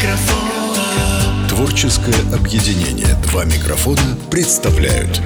[0.00, 1.48] микрофона.
[1.48, 5.20] Творческое объединение «Два микрофона» представляют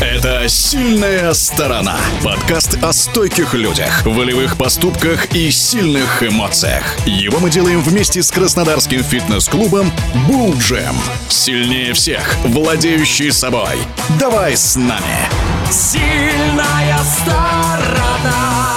[0.00, 1.96] Это «Сильная сторона».
[2.24, 6.84] Подкаст о стойких людях, волевых поступках и сильных эмоциях.
[7.06, 9.92] Его мы делаем вместе с краснодарским фитнес-клубом
[10.28, 10.96] Jam.
[11.28, 13.78] Сильнее всех, владеющий собой.
[14.18, 15.28] Давай с нами.
[15.70, 18.69] Сильная сторона.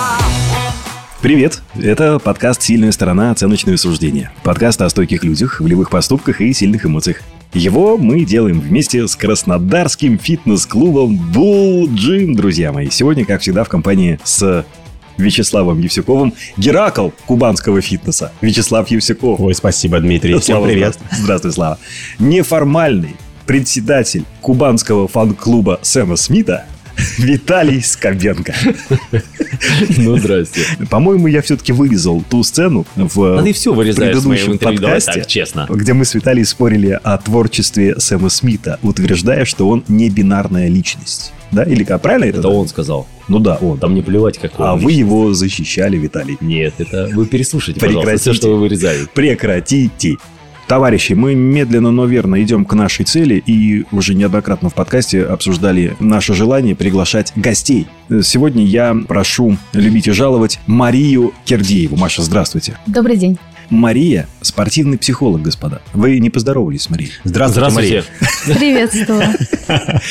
[1.23, 1.61] Привет!
[1.75, 3.31] Это подкаст «Сильная сторона.
[3.31, 4.33] Оценочные суждения».
[4.43, 7.21] Подкаст о стойких людях, волевых поступках и сильных эмоциях.
[7.53, 12.89] Его мы делаем вместе с краснодарским фитнес-клубом Bull Gym, друзья мои.
[12.89, 14.65] Сегодня, как всегда, в компании с
[15.17, 18.33] Вячеславом Евсюковым, Геракл кубанского фитнеса.
[18.41, 19.39] Вячеслав Евсюков.
[19.39, 20.37] Ой, спасибо, Дмитрий.
[20.39, 20.95] Всем Слава, привет.
[20.95, 21.79] Здравствуй, здравствуй, Слава.
[22.19, 26.65] Неформальный председатель кубанского фан-клуба Сэма Смита
[27.17, 28.53] Виталий Скобенко.
[29.97, 30.61] Ну, здрасте.
[30.89, 35.67] По-моему, я все-таки вырезал ту сцену в А ты все предыдущем подкасте, так, честно.
[35.69, 41.33] где мы с Виталием спорили о творчестве Сэма Смита, утверждая, что он не бинарная личность.
[41.51, 41.63] Да?
[41.63, 42.01] Или как?
[42.01, 42.39] Правильно это?
[42.39, 43.07] Это он сказал.
[43.27, 43.77] Ну да, он.
[43.79, 44.99] Там не плевать, какой а он вы личность.
[44.99, 46.37] его защищали, Виталий.
[46.41, 48.31] Нет, это вы переслушайте, пожалуйста, Прекратите.
[48.31, 49.07] все, что вы вырезали.
[49.13, 50.15] Прекратите.
[50.73, 55.95] Товарищи, мы медленно, но верно идем к нашей цели и уже неоднократно в подкасте обсуждали
[55.99, 57.85] наше желание приглашать гостей.
[58.23, 61.95] Сегодня я прошу любить и жаловать Марию Кердееву.
[61.95, 62.75] Маша, здравствуйте.
[62.87, 63.37] Добрый день.
[63.69, 65.83] Мария– спортивный психолог, господа.
[65.93, 67.11] Вы не поздоровались с Марией.
[67.23, 68.03] Здравствуйте, Мария.
[68.47, 69.25] Приветствую.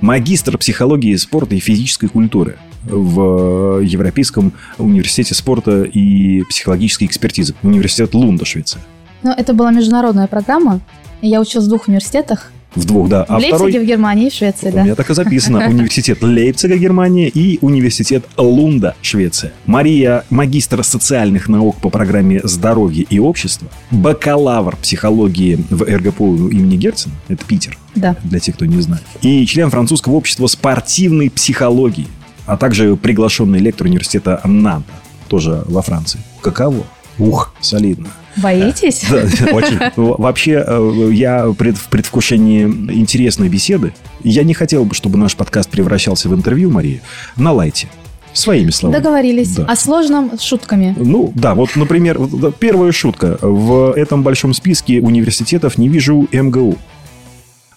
[0.00, 7.54] Магистр психологии спорта и физической культуры в Европейском университете спорта и психологической экспертизы.
[7.62, 8.80] Университет Лунда, Швеция.
[9.22, 10.80] Ну, это была международная программа.
[11.20, 12.50] Я училась в двух университетах.
[12.74, 13.24] В двух, да.
[13.24, 13.84] А в Лейпциге, второй...
[13.84, 14.82] в Германии и в Швеции, У да.
[14.82, 15.58] меня так и записано.
[15.68, 19.52] Университет Лейпцига, Германия и Университет Лунда, Швеция.
[19.66, 27.14] Мария– магистр социальных наук по программе «Здоровье и общество», бакалавр психологии в РГПУ имени Герцена,
[27.28, 28.16] это Питер, Да.
[28.24, 32.06] для тех, кто не знает, и член французского общества спортивной психологии,
[32.46, 34.90] а также приглашенный лектор университета Нанта,
[35.28, 36.20] тоже во Франции.
[36.40, 36.84] Каково?
[37.18, 38.08] Ух, солидно.
[38.36, 39.04] Боитесь?
[39.10, 39.22] Да,
[39.52, 39.78] очень.
[39.96, 43.92] Вообще, э, я в предвкушении интересной беседы.
[44.22, 47.00] Я не хотел бы, чтобы наш подкаст превращался в интервью, Мария.
[47.36, 47.88] Наладьте.
[48.32, 48.98] Своими словами.
[48.98, 49.56] Договорились.
[49.56, 49.66] Да.
[49.66, 50.94] О сложном с шутками.
[50.96, 52.18] Ну, да, вот, например,
[52.58, 53.38] первая шутка.
[53.42, 56.78] В этом большом списке университетов не вижу МГУ.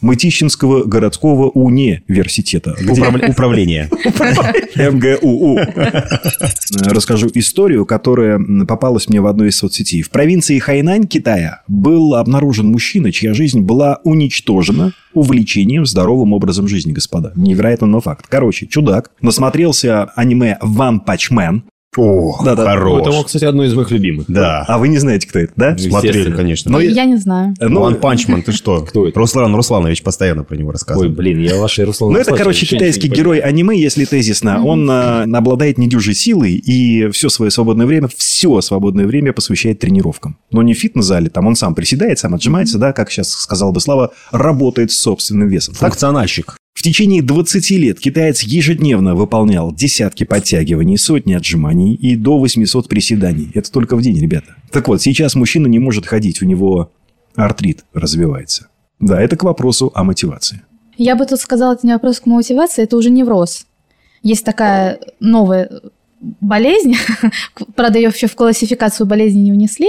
[0.06, 2.76] Мытищинского городского университета.
[3.28, 3.90] Управление.
[4.76, 5.58] МГУУ.
[6.94, 10.04] Расскажу историю, которая попалась мне в одной из соцсетей.
[10.04, 16.92] В провинции Хайнань, Китая, был обнаружен мужчина, чья жизнь была уничтожена увлечением здоровым образом жизни,
[16.92, 17.32] господа.
[17.36, 18.28] Невероятно, но факт.
[18.30, 21.32] Короче, чудак насмотрелся аниме One Punch
[21.98, 22.64] О, Да-да.
[22.66, 23.08] хорош.
[23.08, 24.26] Это, кстати, одно из моих любимых.
[24.28, 24.64] Да.
[24.68, 25.78] А вы не знаете, кто это, да?
[25.78, 26.36] Смотрели, Естественно.
[26.38, 26.72] конечно.
[26.72, 27.54] Но я- Я не знаю.
[27.60, 28.82] Ну, One Punch Man, ты что?
[28.86, 29.18] Кто это?
[29.20, 31.14] Руслан Русланович постоянно про него Ой, рассказывает.
[31.16, 34.64] блин, я вашей Руслан Ну, это, короче, китайский герой аниме, если тезисно.
[34.64, 40.38] Он а, обладает недюжей силой и все свое свободное время, все свободное время посвящает тренировкам.
[40.52, 43.80] Но не в фитнес-зале, там он сам приседает, сам отжимается, да, как сейчас сказал бы
[43.80, 45.74] Слава, работает с собственным весом.
[45.76, 46.56] Функциональщик.
[46.76, 53.50] В течение 20 лет китаец ежедневно выполнял десятки подтягиваний, сотни отжиманий и до 800 приседаний.
[53.54, 54.58] Это только в день, ребята.
[54.72, 56.92] Так вот, сейчас мужчина не может ходить, у него
[57.36, 58.68] артрит развивается.
[59.00, 60.62] Да, это к вопросу о мотивации.
[60.98, 63.66] Я бы тут сказала, это не вопрос к мотивации, это уже невроз.
[64.22, 65.70] Есть такая новая
[66.20, 66.96] болезнь,
[67.76, 69.88] правда, ее еще в классификацию болезни не внесли.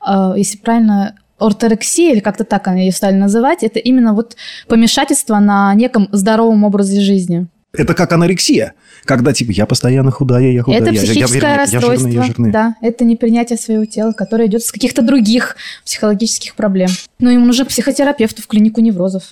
[0.00, 4.36] А, если правильно, орторексия, или как-то так они ее стали называть, это именно вот
[4.68, 7.46] помешательство на неком здоровом образе жизни.
[7.72, 8.72] Это как анорексия,
[9.04, 12.12] когда типа я постоянно худая, я худая, это я- я, психическое верный, я расстройство, жирный,
[12.14, 12.50] я жирный.
[12.50, 16.88] да, это непринятие своего тела, которое идет с каких-то других психологических проблем.
[17.18, 19.22] Ну, ему нужен психотерапевт в клинику неврозов.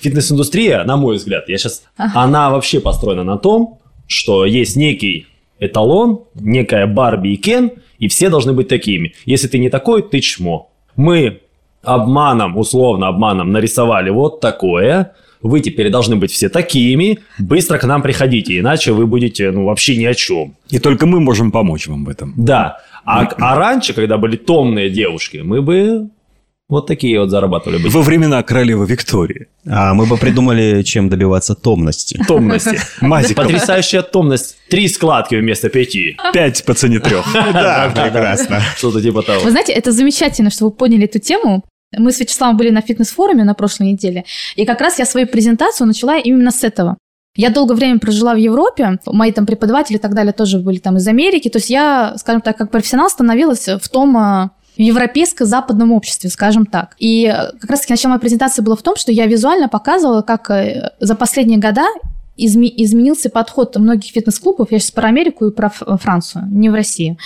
[0.00, 2.20] Фитнес-индустрия, на мой взгляд, я сейчас, Ага.
[2.22, 5.26] она вообще построена на том, что есть некий
[5.58, 9.14] эталон, некая Барби и Кен, и все должны быть такими.
[9.24, 10.70] Если ты не такой, ты чмо.
[10.94, 11.40] Мы
[11.94, 15.12] обманом, условно обманом нарисовали вот такое,
[15.42, 19.96] вы теперь должны быть все такими, быстро к нам приходите, иначе вы будете, ну, вообще
[19.96, 20.56] ни о чем.
[20.70, 22.34] И только мы можем помочь вам в этом.
[22.36, 22.78] Да.
[23.04, 26.10] А, а раньше, когда были томные девушки, мы бы
[26.68, 27.88] вот такие вот зарабатывали бы.
[27.88, 29.46] Во времена королевы Виктории.
[29.66, 32.22] А мы бы придумали, чем добиваться томности.
[32.28, 32.78] Томности.
[33.00, 33.46] Мазиком.
[33.46, 34.58] Потрясающая томность.
[34.68, 36.18] Три складки вместо пяти.
[36.34, 37.24] Пять по цене трех.
[37.34, 38.60] Да, прекрасно.
[38.76, 39.40] Что-то типа того.
[39.44, 41.64] Вы знаете, это замечательно, что вы поняли эту тему.
[41.96, 44.24] Мы с Вячеславом были на фитнес-форуме на прошлой неделе,
[44.56, 46.98] и как раз я свою презентацию начала именно с этого.
[47.36, 50.96] Я долгое время прожила в Европе, мои там преподаватели и так далее тоже были там
[50.96, 55.92] из Америки, то есть я, скажем так, как профессионал становилась в том э, в европейско-западном
[55.92, 56.94] обществе, скажем так.
[56.98, 60.50] И э, как раз-таки начало моей презентации было в том, что я визуально показывала, как
[60.50, 61.86] э, за последние года
[62.38, 66.74] изме- изменился подход многих фитнес-клубов, я сейчас про Америку и про Ф- Францию, не в
[66.74, 67.16] России.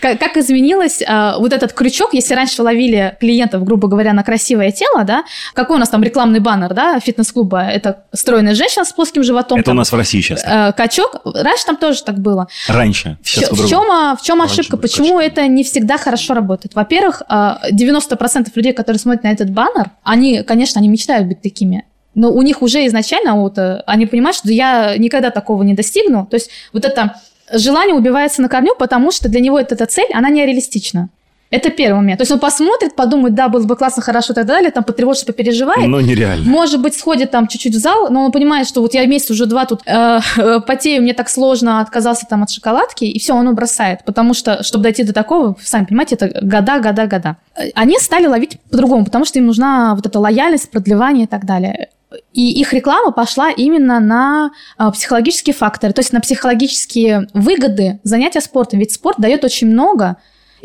[0.00, 4.70] Как, как изменилось а, вот этот крючок, если раньше ловили клиентов, грубо говоря, на красивое
[4.72, 5.24] тело, да,
[5.54, 9.70] какой у нас там рекламный баннер, да, фитнес-клуба, это стройная женщина с плоским животом, Это
[9.70, 10.42] у там, нас в России сейчас.
[10.44, 12.48] э, качок, раньше там тоже так было.
[12.68, 13.18] Раньше.
[13.22, 14.76] В, Сейчас в чем, а, в чем Раньше ошибка?
[14.76, 15.26] были Почему качки.
[15.32, 16.74] это не всегда хорошо работает?
[16.74, 21.84] Во-первых, а, 90% людей, которые смотрят на этот баннер, они, конечно, они мечтают быть такими.
[22.16, 26.26] Но у них уже изначально вот, э, они понимают, что я никогда такого не достигну.
[26.26, 27.20] То есть вот это
[27.52, 31.10] желание убивается на корню, потому что для него эта, эта цель, она нереалистична.
[31.50, 32.18] Это первый момент.
[32.18, 35.26] То есть он посмотрит, подумает, да, было бы классно, хорошо и так далее, там потревожится,
[35.26, 35.86] попереживает.
[35.86, 36.44] Но нереально.
[36.48, 39.46] Может быть, сходит там чуть-чуть в зал, но он понимает, что вот я месяц уже
[39.46, 43.54] два тут э, э, потею, мне так сложно, отказался там от шоколадки, и все, он
[43.54, 44.00] бросает.
[44.04, 47.36] Потому что, чтобы дойти до такого, сами понимаете, это года, года, года.
[47.56, 51.44] Э, Они стали ловить по-другому, потому что им нужна вот эта лояльность, продлевание и так
[51.44, 51.90] далее.
[52.32, 58.40] И их реклама пошла именно на э, психологические факторы, то есть на психологические выгоды занятия
[58.40, 58.80] спортом.
[58.80, 60.16] Ведь спорт дает очень много,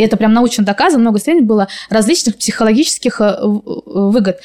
[0.01, 4.39] и это прям научно доказано, много исследований было различных психологических э, в- выгод.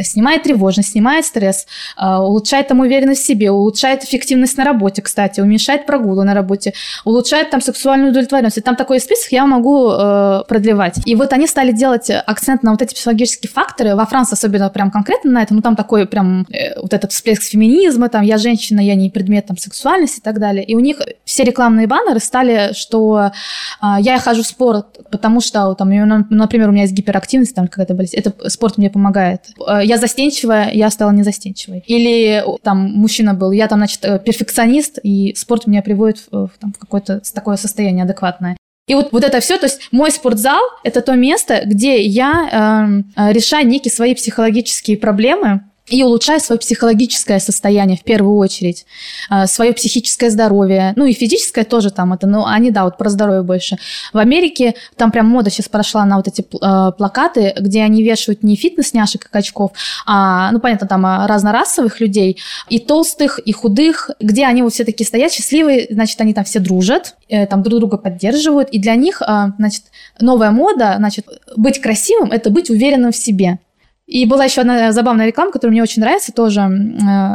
[0.00, 1.66] Снимает тревожность, снимает стресс,
[2.00, 6.72] э, улучшает там уверенность в себе, улучшает эффективность на работе, кстати, уменьшает прогулы на работе,
[7.04, 8.56] улучшает там сексуальную удовлетворенность.
[8.56, 10.94] И там такой список я могу э, продлевать.
[11.04, 13.94] И вот они стали делать акцент на вот эти психологические факторы.
[13.94, 15.52] Во Франции особенно прям конкретно на это.
[15.52, 19.46] Ну, там такой прям э, вот этот всплеск феминизма, там я женщина, я не предмет
[19.46, 20.64] там сексуальности и так далее.
[20.64, 23.32] И у них все рекламные баннеры стали, что
[23.80, 25.88] а, я хожу в спорт, потому что, там,
[26.30, 29.40] например, у меня есть гиперактивность, там какая-то болезнь, это спорт мне помогает.
[29.66, 31.84] Э, Я застенчивая, я стала незастенчивой.
[31.86, 36.72] Или там мужчина был, я там, значит, э, перфекционист, и спорт меня приводит в, там,
[36.72, 38.56] в какое-то такое состояние адекватное.
[38.88, 43.12] И вот, вот это все, то есть мой спортзал– это то место, где я эм,
[43.16, 45.62] э, решаю некие свои психологические проблемы,
[45.92, 48.86] и улучшаю свое психологическое состояние в первую очередь,
[49.30, 53.10] э, свое психическое здоровье, ну и физическое тоже там это, но они, да, вот про
[53.10, 53.76] здоровье больше.
[54.14, 58.42] В Америке там прям мода сейчас прошла на вот эти э, плакаты, где они вешают
[58.42, 59.72] не фитнес-няшек и качков,
[60.06, 62.38] а, ну понятно, там а, разнорасовых людей,
[62.70, 66.58] и толстых, и худых, где они вот все такие стоят счастливые, значит, они там все
[66.58, 69.20] дружат, э, там друг друга поддерживают, и для них,
[69.58, 69.84] значит,
[70.20, 73.58] новая мода, значит, быть красивым– это быть уверенным в себе.
[74.06, 77.34] И была еще одна забавная реклама, которая мне очень нравится тоже, э,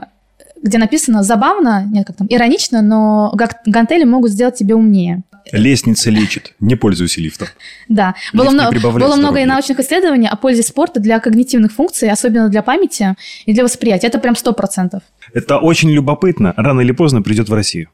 [0.62, 3.34] где написано забавно, нет, как там, иронично, но
[3.66, 5.24] гантели могут сделать тебя умнее.
[5.52, 6.54] Лестница лечит.
[6.60, 7.48] Не пользуйся лифтом.
[7.88, 8.70] Да, было, мно-
[9.00, 13.16] было много и научных исследований о пользе спорта для когнитивных функций, особенно для памяти
[13.46, 14.08] и для восприятия.
[14.08, 15.00] Это прям 100%.
[15.34, 16.54] Это очень любопытно.
[16.58, 17.88] Рано или поздно придет в Россию.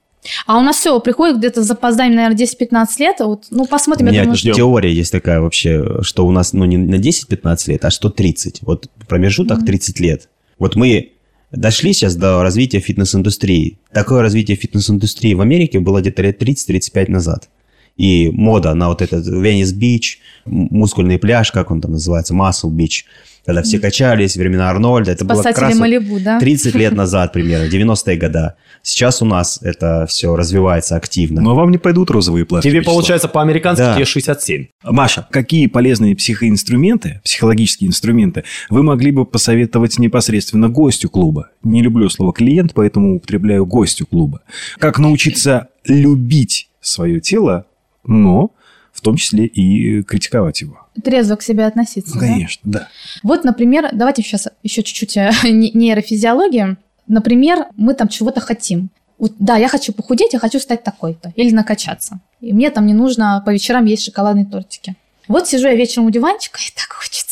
[0.46, 3.16] А у нас все приходит где-то с запозданием, наверное, 10-15 лет.
[3.20, 4.08] Вот, ну, У посмотрим.
[4.08, 4.54] меня думаю, ждем.
[4.54, 8.62] теория есть такая вообще, что у нас ну, не на 10-15 лет, а что 30.
[8.62, 10.30] Вот промежуток 30 лет.
[10.60, 11.12] Вот мы
[11.52, 13.78] дошли сейчас до развития фитнес-индустрии.
[13.92, 17.50] Такое развитие фитнес-индустрии в Америке было где-то лет 30-35 назад.
[17.96, 23.04] И мода на вот этот Венес-Бич, мускульный пляж, как он там называется, Muscle Beach,
[23.46, 25.12] когда все качались, времена Арнольда.
[25.12, 26.40] Это было как Спасатели раз Малибу, да?
[26.40, 28.54] 30 лет назад примерно, 90-е годы.
[28.82, 31.42] Сейчас у нас это все развивается активно.
[31.42, 32.70] Но вам не пойдут розовые пластики.
[32.70, 32.96] Тебе Вячеслав.
[32.96, 33.96] получается по-американски Да.
[33.96, 34.66] тебе 67.
[34.84, 41.50] Маша, какие полезные психоинструменты, психологические инструменты вы могли бы посоветовать непосредственно гостю клуба?
[41.64, 44.42] Не люблю слово клиент, поэтому употребляю гостю клуба.
[44.80, 47.66] Как научиться любить свое тело,
[48.06, 48.52] но
[48.94, 50.80] в том числе и критиковать его?
[51.04, 52.14] Трезво к себе относиться.
[52.16, 52.28] Ну, да?
[52.28, 52.88] конечно, да.
[53.24, 56.78] Вот, например, давайте сейчас еще чуть-чуть э, не- нейрофизиологии.
[57.08, 58.90] Например, мы там чего-то хотим.
[59.18, 61.34] Вот, да, я хочу похудеть, я хочу стать такой-то.
[61.36, 62.20] Или накачаться.
[62.40, 64.96] И мне там не нужно по вечерам есть шоколадные тортики.
[65.28, 67.23] Вот сижу я вечером у диванчика, и так хочется.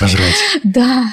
[0.00, 0.34] Пожрать.
[0.64, 1.04] Да.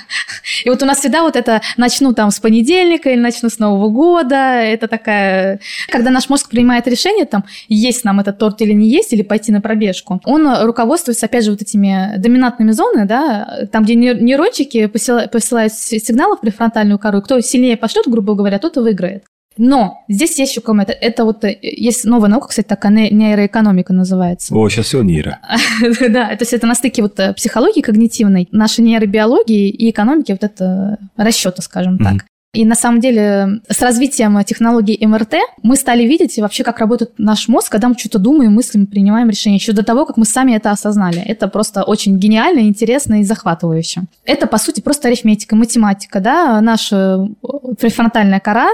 [0.64, 3.90] И вот у нас всегда вот это начну там с понедельника или начну с Нового
[3.90, 4.36] года.
[4.36, 5.60] Это такая...
[5.90, 9.52] Когда наш мозг принимает решение, там, есть нам этот торт или не есть, или пойти
[9.52, 14.86] на пробежку, он руководствуется, опять же, вот этими доминантными зонами, да, там, где нейр- нейрончики
[14.86, 19.24] посыла- посылают сигналы в префронтальную кору, кто сильнее пошлет, грубо говоря, тот и выиграет.
[19.58, 20.90] Но здесь есть еще коммент.
[20.90, 24.54] Это вот э, есть новая наука, кстати, такая не- нейроэкономика называется.
[24.54, 25.40] О, сейчас все нейро.
[26.10, 30.44] Да, то есть это на стыке вот э, психологии когнитивной, нашей нейробиологии и экономики, вот
[30.44, 32.26] это расчета, скажем так.
[32.56, 37.48] И на самом деле с развитием технологий МРТ мы стали видеть вообще, как работает наш
[37.48, 40.72] мозг, когда мы что-то думаем, мыслим, принимаем решения, еще до того, как мы сами это
[40.72, 41.20] осознали.
[41.20, 44.04] Это просто очень гениально, интересно и захватывающе.
[44.24, 46.22] Это, по сути, просто арифметика, математика.
[46.22, 46.62] Да?
[46.62, 47.28] Наша
[47.80, 48.70] префронтальная кора,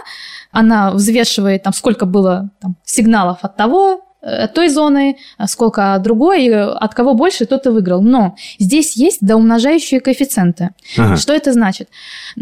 [0.51, 6.03] она взвешивает, там, сколько было там, сигналов от того, Э, той зоны, а сколько от
[6.03, 8.03] другой, от кого больше, тот и выиграл.
[8.03, 10.69] Но здесь есть доумножающие коэффициенты.
[10.95, 11.17] Ага.
[11.17, 11.89] Что это значит?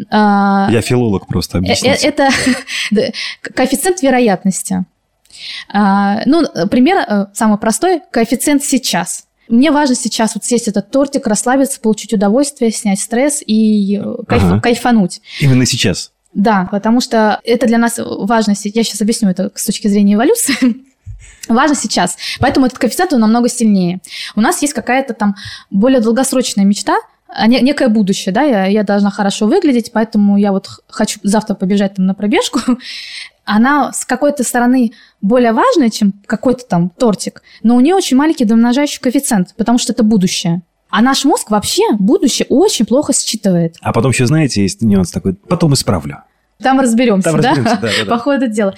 [0.09, 2.05] А, Я филолог просто, э, объясните.
[2.05, 2.29] Это
[3.41, 4.83] коэффициент вероятности.
[5.71, 9.25] А, ну, пример э, самый простой– коэффициент сейчас.
[9.47, 14.59] Мне важно сейчас вот съесть этот тортик, расслабиться, получить удовольствие, снять стресс и кайф, ага.
[14.59, 15.21] кайфануть.
[15.39, 16.11] Именно сейчас?
[16.33, 18.53] Да, потому что это для нас важно.
[18.63, 20.75] Я сейчас объясню это с точки зрения эволюции
[21.47, 22.17] важно сейчас.
[22.39, 24.01] Поэтому этот коэффициент он намного сильнее.
[24.35, 25.35] У нас есть какая-то там
[25.69, 26.97] более долгосрочная мечта,
[27.31, 31.93] а некое будущее, да, я, я должна хорошо выглядеть, поэтому я вот хочу завтра побежать
[31.95, 32.59] там на пробежку.
[33.45, 38.45] Она с какой-то стороны более важная, чем какой-то там тортик, но у нее очень маленький
[38.45, 40.63] домножающий коэффициент, потому что это будущее.
[40.89, 43.75] А наш мозг вообще будущее очень плохо считывает.
[43.81, 46.23] А потом еще, знаете, есть нюанс такой, потом исправлю.
[46.61, 47.49] Там разберемся, Там да?
[47.49, 48.11] разберемся да, да, да.
[48.11, 48.75] По ходу дела.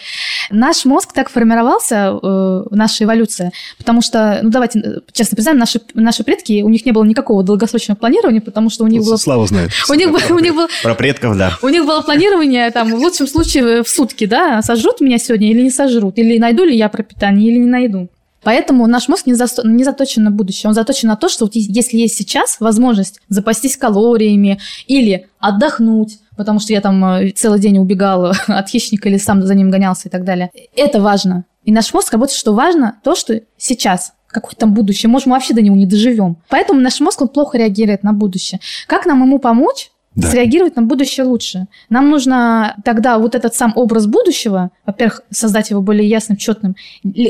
[0.52, 5.82] Наш мозг так формировался, э, наша эволюция, потому что, ну давайте э, честно признаем, наши,
[5.96, 9.18] наши предки, у них не было никакого долгосрочного планирования, потому что у них было...
[9.18, 9.72] Слава знает.
[9.90, 10.68] У них, у них было...
[10.84, 11.58] Про предков, да.
[11.62, 15.62] У них было планирование, там, в лучшем случае в сутки, да, сожрут меня сегодня или
[15.62, 18.10] не сожрут, или найду ли я пропитание, или не найду.
[18.44, 21.56] Поэтому наш мозг не, за, не заточен на будущее, он заточен на то, что вот
[21.56, 27.78] если есть сейчас возможность запастись калориями или отдохнуть, потому что я там э, целый день
[27.78, 30.52] убегал от хищника или сам за ним гонялся и так далее.
[30.76, 31.46] Это важно.
[31.64, 35.54] И наш мозг работает, что важно то, что сейчас, какое там будущее, может, мы вообще
[35.54, 36.38] до него не доживем.
[36.50, 38.60] Поэтому наш мозг, он плохо реагирует на будущее.
[38.88, 39.91] Как нам ему помочь?
[40.14, 40.30] Да.
[40.30, 41.68] среагировать на будущее лучше.
[41.90, 46.76] Нам нужно тогда вот этот сам образ будущего, во-первых, создать его более ясным, четным,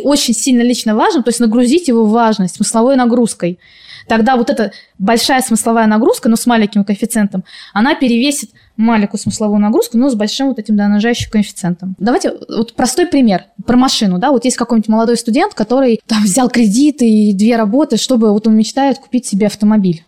[0.03, 3.59] очень сильно лично важным, то есть нагрузить его важность смысловой нагрузкой.
[4.07, 9.97] Тогда вот эта большая смысловая нагрузка, но с маленьким коэффициентом, она перевесит маленькую смысловую нагрузку,
[10.00, 11.95] но с большим вот этим донажающим коэффициентом.
[12.00, 14.17] Давайте вот простой пример про машину.
[14.17, 14.31] Да?
[14.31, 18.55] Вот есть какой-нибудь молодой студент, который там взял кредит и две работы, чтобы вот он
[18.55, 20.03] мечтает купить себе автомобиль.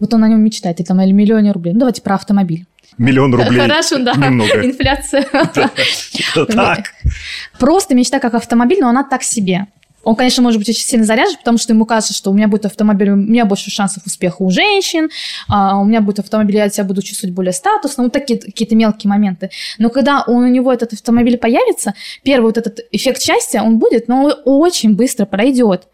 [0.00, 1.72] Вот он о нем мечтает, или, там, или миллионе рублей.
[1.72, 2.66] Ну, давайте про автомобиль.
[2.98, 3.60] Миллион рублей.
[3.60, 4.14] Хорошо, да.
[4.14, 4.64] Немного.
[4.64, 5.26] Инфляция.
[6.48, 6.92] Так.
[7.58, 9.66] Просто мечта как автомобиль, но она так себе.
[10.04, 12.64] Он, конечно, может быть очень сильно заряжен, потому что ему кажется, что у меня будет
[12.66, 15.10] автомобиль, у меня больше шансов успеха у женщин,
[15.48, 19.10] а у меня будет автомобиль, я себя буду чувствовать более статусно, вот такие какие-то мелкие
[19.10, 19.50] моменты.
[19.78, 24.08] Но когда он, у него этот автомобиль появится, первый вот этот эффект счастья, он будет,
[24.08, 25.88] но он очень быстро пройдет.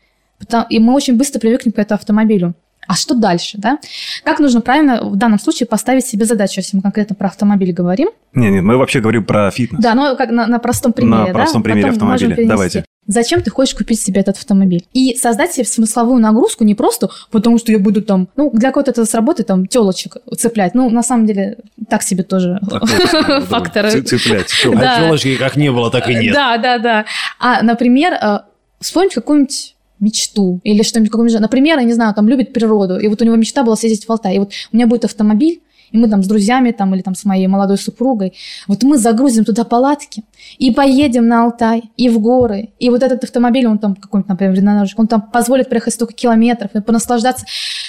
[0.69, 2.55] И мы очень быстро привыкнем к этому автомобилю.
[2.87, 3.79] А что дальше, да?
[4.25, 8.09] Как нужно правильно в данном случае поставить себе задачу, если мы конкретно про автомобиль говорим?
[8.35, 9.81] Нет, нет, мы вообще говорим про фитнес.
[9.81, 11.71] Да, но как на, на простом примере, На простом да?
[11.71, 12.49] примере Потом автомобиля.
[12.49, 12.85] Давайте.
[13.07, 14.87] Зачем ты хочешь купить себе этот автомобиль?
[14.95, 18.93] И создать себе смысловую нагрузку не просто потому, что я буду там, ну, для кого-то
[18.93, 20.75] это сработает, там, телочек цеплять.
[20.75, 22.61] Ну, на самом деле, так себе тоже
[23.49, 24.03] факторы.
[24.03, 24.53] Цеплять.
[24.75, 26.35] А телочки как не было, так и нет.
[26.35, 27.05] Да, да, да.
[27.39, 28.39] А, например, э,
[28.81, 29.74] вспомнить какую-нибудь
[30.05, 33.37] мечту или что-нибудь, какую-нибудь, например, я не знаю, там любит природу, и вот у него
[33.37, 36.27] мечта была съездить в Алтай, и вот у меня будет автомобиль, и мы там с
[36.27, 38.35] друзьями там или там с моей молодой супругой,
[38.67, 40.25] вот мы загрузим туда палатки
[40.59, 44.87] и поедем на Алтай, и в горы, и вот этот автомобиль, он там какой-нибудь, например,
[44.97, 47.47] он там позволит проехать столько километров и понаслаждаться,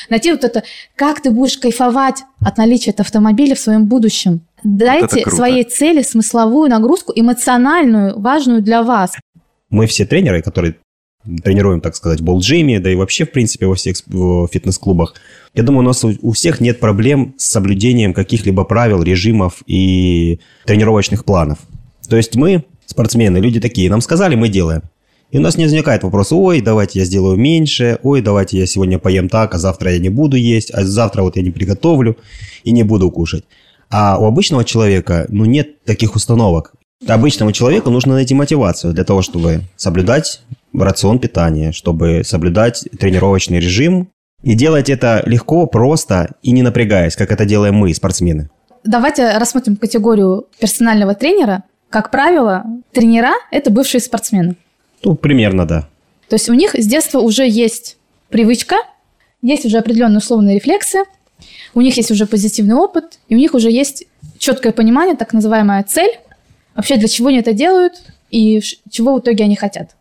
[0.10, 0.63] найти вот это,
[0.95, 4.41] как ты будешь кайфовать от наличия этого автомобиля в своем будущем.
[4.63, 9.12] Дайте вот своей цели смысловую нагрузку, эмоциональную, важную для вас.
[9.69, 10.75] Мы все тренеры, которые
[11.44, 15.15] тренируем, так сказать, в болджиме, да и вообще, в принципе, во всех фитнес-клубах.
[15.53, 21.25] Я думаю, у нас у всех нет проблем с соблюдением каких-либо правил, режимов и тренировочных
[21.25, 21.60] планов.
[22.10, 24.84] То есть мы, спортсмены, люди такие, нам сказали, мы делаем.
[25.32, 29.00] И у нас не возникает вопрос, ой, давайте я сделаю меньше, ой, давайте я сегодня
[29.00, 32.15] поем так, а завтра я не буду есть, а завтра вот я не приготовлю
[32.63, 33.44] и не буду кушать.
[33.89, 36.74] А у обычного человека, ну, нет таких установок.
[37.08, 40.41] Обычному человеку нужно найти мотивацию для того, чтобы соблюдать
[40.79, 44.10] рацион питания, чтобы соблюдать тренировочный режим.
[44.44, 48.50] И делать это легко, просто и не напрягаясь, как это делаем мы, спортсмены.
[48.84, 51.63] Давайте рассмотрим категорию персонального тренера.
[51.89, 54.55] Как правило, тренера– это бывшие спортсмены.
[55.03, 55.88] Ну, примерно, да.
[56.29, 57.98] То есть у них с детства уже есть
[58.29, 58.75] привычка,
[59.41, 61.05] есть уже определенные условные рефлексы,
[61.74, 64.05] у них есть уже позитивный опыт, и у них уже есть
[64.38, 66.20] четкое понимание, так называемая цель,
[66.75, 67.94] вообще для чего они это делают
[68.29, 69.96] и чего в итоге они хотят.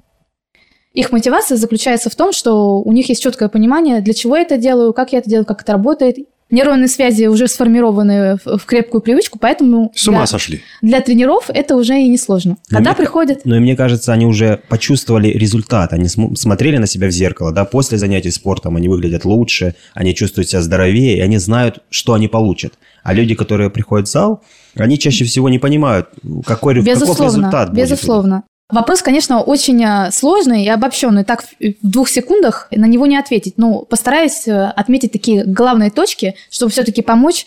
[0.95, 4.57] Их мотивация заключается в том, что у них есть четкое понимание, для чего я это
[4.57, 6.17] делаю, как я это делаю, как это работает.
[6.51, 10.61] нейронные связи уже сформированы в крепкую привычку, поэтому С ума для, сошли.
[10.83, 12.59] для тренеров это уже и не сложно.
[12.69, 13.41] Когда мне- приходят...
[13.45, 15.93] Ну и мне кажется, они уже почувствовали результат.
[15.93, 20.15] Они см- смотрели на себя в зеркало, да, после занятий спортом они выглядят лучше, они
[20.15, 22.75] чувствуют себя здоровее, и они знают, что они получат.
[23.03, 24.43] А люди, которые приходят в зал,
[24.77, 26.09] они чаще всего не понимают,
[26.47, 27.81] какой, каков Безусловно, результат будет.
[27.91, 28.43] безусловно.
[28.71, 31.25] Вопрос, конечно, очень э, сложный и обобщенный.
[31.25, 33.55] Так в в двух секундах на него не ответить.
[33.59, 37.45] Но постараюсь э, отметить такие главные точки, чтобы все-таки помочь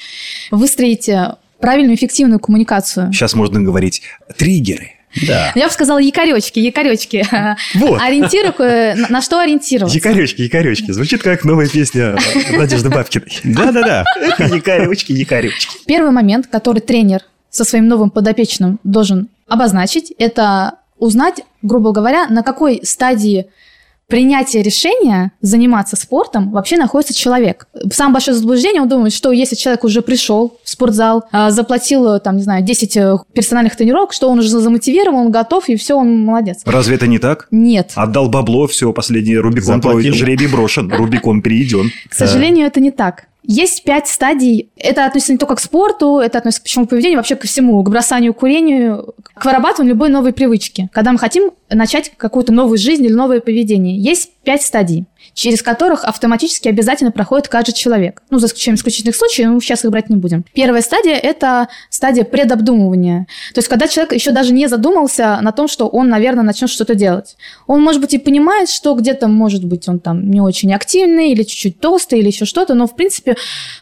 [0.51, 3.11] выстроить э, правильную, эффективную коммуникацию.
[3.11, 4.03] Сейчас можно говорить
[4.37, 4.91] триггеры.
[5.25, 5.51] Да.
[5.55, 7.25] Я бы сказала якоречки, якоречки.
[7.73, 7.99] Вот.
[8.01, 9.97] Ориентиру, э, на на что ориентироваться.
[9.97, 10.91] Якоречки, якоречки.
[10.91, 12.15] Звучит как новая песня
[12.51, 13.39] Надежды Бабкиной.
[13.43, 14.05] Да-да-да.
[14.37, 15.77] Якоречки, якоречки.
[15.87, 22.43] Первый момент, который тренер со своим новым подопечным должен обозначить, это узнать, грубо говоря, на
[22.43, 23.47] какой стадии
[24.07, 27.67] принятия решения заниматься спортом вообще находится человек.
[27.91, 32.37] Самое большое заблуждение, он думает, что если человек уже пришел в спортзал, а, заплатил, там,
[32.37, 36.21] не знаю, 10 э, персональных тренировок, что он уже замотивирован, он готов, и все, он
[36.21, 36.61] молодец.
[36.65, 37.47] Разве это не так?
[37.51, 37.91] Нет.
[37.95, 40.13] Отдал бабло, все, последний Рубикон Заплатил.
[40.13, 41.91] жребий брошен, Рубикон перейден.
[42.09, 43.25] К сожалению, это не так.
[43.47, 44.69] Есть пять стадий.
[44.75, 47.89] Это относится не только к спорту, это относится к пищевому поведению, вообще ко всему, к
[47.89, 50.89] бросанию курению, к вырабатыванию любой новой привычки.
[50.91, 53.97] Когда мы хотим начать какую-то новую жизнь или новое поведение.
[53.97, 55.05] Есть пять стадий,
[55.37, 58.23] через которых автоматически обязательно проходит каждый человек.
[58.31, 60.43] Ну, за исключением исключительных случаев, мы сейчас их брать не будем.
[60.53, 63.27] Первая стадия– это стадия предобдумывания.
[63.53, 66.95] То есть, когда человек еще даже не задумался на том, что он, наверное, начнет что-то
[66.95, 67.37] делать.
[67.67, 71.43] Он, может быть, и понимает, что где-то, может быть, он там не очень активный или
[71.43, 73.35] чуть-чуть толстый или еще что-то, но, в принципе,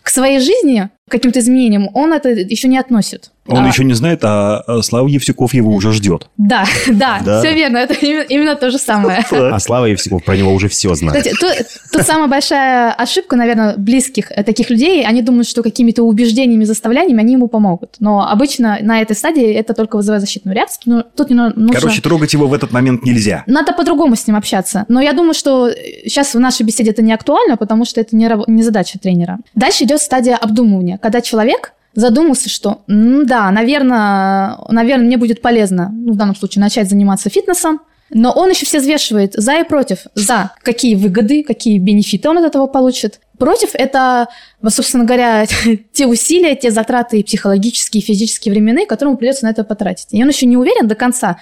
[0.03, 3.31] к своей жизни, каким-то изменениям, он это еще не относит.
[3.47, 6.27] Он А, еще не знает, а а Слава Евсюков его уже ждет.
[6.37, 7.39] Да, да, Да.
[7.41, 9.23] все верно, это именно, именно то же самое.
[9.31, 11.17] А Слава Евсюков про него уже все знает.
[11.17, 11.51] Кстати, тут,
[11.91, 17.19] тут самая большая ошибка, наверное, близких э, таких людей, они думают, что какими-то убеждениями, заставлениями
[17.21, 17.97] они ему помогут.
[17.99, 20.81] Но обычно на этой стадии это только вызывает защитную реакцию.
[20.87, 21.79] Но тут не ну- нужно...
[21.79, 23.43] Короче, трогать его в этот момент нельзя.
[23.45, 24.85] Надо по-другому с ним общаться.
[24.87, 28.27] Но я думаю, что сейчас в нашей беседе это не актуально, потому что это не,
[28.27, 29.37] раб- не задача тренера.
[29.53, 35.89] Дальше идет стадия обдумывания, когда человек задумался, что «М, да, наверное, наверное, мне будет полезно,
[35.93, 37.79] ну, в данном случае, начать заниматься фитнесом,
[38.11, 40.05] но он еще все взвешивает за и против.
[40.13, 43.19] За какие выгоды, какие бенефиты он от этого получит.
[43.39, 44.27] Против это,
[44.69, 45.45] собственно говоря,
[45.91, 50.07] те усилия, те затраты психологические, физические, временные, которые ему придется на это потратить.
[50.11, 51.39] И он еще не уверен до конца.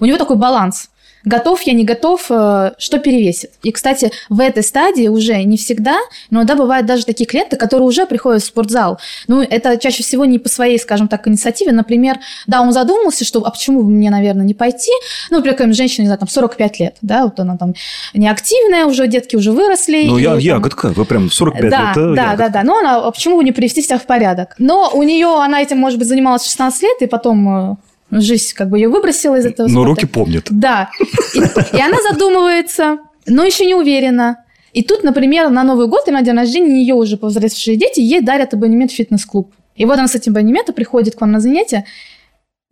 [0.00, 0.90] У него такой баланс.
[1.24, 3.52] Готов я, не готов, э, что перевесит.
[3.62, 5.96] И, кстати, в этой стадии уже не всегда,
[6.30, 8.98] но иногда бывают даже такие клиенты, которые уже приходят в спортзал.
[9.28, 11.72] Ну, это чаще всего не по своей, скажем так, инициативе.
[11.72, 14.90] Например, да, он задумался, что, а почему бы мне, наверное, не пойти?
[15.30, 17.74] Ну, например, какая-нибудь женщина, не знаю, там, 45 лет, да, вот она там
[18.14, 20.06] неактивная уже, детки уже выросли.
[20.06, 21.94] Ну, я, там- ягодка, вы прям 45 да, лет.
[21.94, 22.36] да, ягодка.
[22.36, 22.62] да, да.
[22.64, 24.54] Но она, а почему бы не привести себя в порядок?
[24.58, 27.76] Но у нее, она этим, может быть, занималась 16 лет, и потом э,
[28.20, 29.88] жизнь как бы ее выбросила из этого Но спорта.
[29.88, 30.46] руки помнят.
[30.50, 30.90] Да.
[31.34, 34.44] И, и она задумывается, но еще не уверена.
[34.72, 38.20] И тут, например, на Новый год и на день рождения ее уже повзрослевшие дети ей
[38.20, 39.52] дарят абонемент в фитнес-клуб.
[39.76, 41.84] И вот она с этим абонементом приходит к вам на занятия,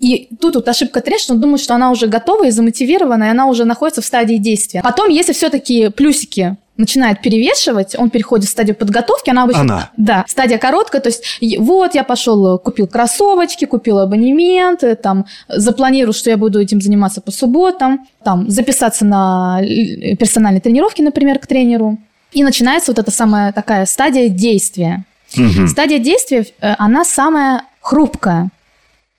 [0.01, 3.47] и тут вот ошибка что он думает, что она уже готова и замотивирована, и она
[3.47, 4.81] уже находится в стадии действия.
[4.83, 9.63] Потом, если все-таки плюсики начинает перевешивать, он переходит в стадию подготовки, она обычно...
[9.63, 9.91] Она.
[9.97, 16.13] Да, стадия короткая, то есть вот я пошел, купил кроссовочки, купил абонемент, э, там, запланирую,
[16.13, 21.47] что я буду этим заниматься по субботам, там, записаться на э, персональные тренировки, например, к
[21.47, 21.99] тренеру.
[22.33, 25.05] И начинается вот эта самая такая стадия действия.
[25.37, 25.69] Мгм.
[25.69, 28.51] Стадия действия, э, она самая хрупкая.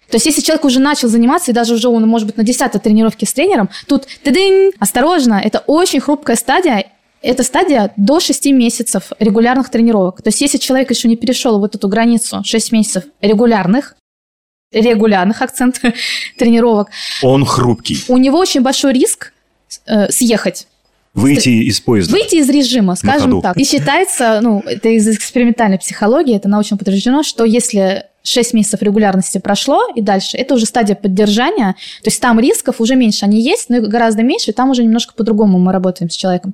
[0.09, 2.83] То есть, если человек уже начал заниматься, и даже уже он, может быть, на 10
[2.83, 6.85] тренировке с тренером, тут ты осторожно, это очень хрупкая стадия,
[7.21, 10.21] это стадия до 6 месяцев регулярных тренировок.
[10.21, 13.95] То есть, если человек еще не перешел вот эту границу 6 месяцев регулярных,
[14.71, 15.81] регулярных акцент
[16.37, 16.89] тренировок,
[17.21, 18.03] Он хрупкий.
[18.07, 19.33] у него очень большой риск
[19.85, 20.67] э, съехать.
[21.13, 22.13] Выйти из поезда.
[22.13, 23.57] Выйти из режима, скажем так.
[23.57, 29.37] И считается, ну, это из экспериментальной психологии, это научно подтверждено, что если 6 месяцев регулярности
[29.37, 33.69] прошло и дальше, это уже стадия поддержания, то есть там рисков уже меньше, они есть,
[33.69, 36.53] но их гораздо меньше, и там уже немножко по-другому мы работаем с человеком.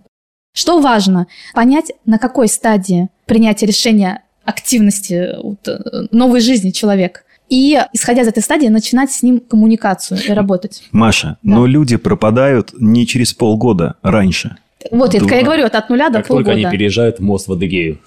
[0.57, 1.27] Что важно?
[1.53, 7.25] Понять, на какой стадии принятия решения активности вот, э, новой жизни человек.
[7.47, 10.81] И, исходя из этой стадии, начинать с ним коммуникацию и работать.
[10.91, 11.55] Маша, Да.
[11.57, 14.57] но люди пропадают не через полгода, раньше.
[14.89, 16.67] Вот, я, я говорю, это от нуля до Как только полгода.
[16.69, 17.99] они переезжают в мост в Адыгею.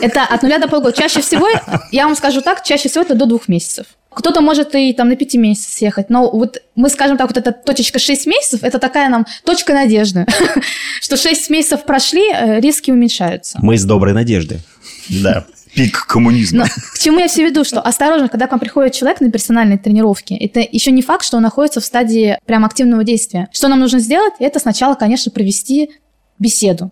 [0.00, 0.96] Это от нуля до полгода.
[0.96, 1.46] Чаще всего,
[1.90, 3.86] я вам скажу так, чаще всего это до двух месяцев.
[4.14, 7.52] Кто-то может и там на пяти месяцев съехать, но вот мы скажем так, вот эта
[7.52, 10.26] точечка 6 месяцев, это такая нам точка надежды,
[11.00, 13.58] что 6 месяцев прошли, э, риски уменьшаются.
[13.62, 14.60] Мы с доброй надежды.
[15.08, 15.46] Да.
[15.74, 16.58] Пик коммунизма.
[16.58, 19.78] Но к чему я все веду, что осторожно, когда к вам приходит человек на персональные
[19.78, 23.48] тренировки, это еще не факт, что он находится в стадии прям активного действия.
[23.52, 24.34] Что нам нужно сделать?
[24.38, 25.90] Это сначала, конечно, провести
[26.38, 26.90] беседу.